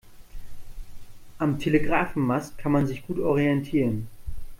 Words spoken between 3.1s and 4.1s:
orientieren.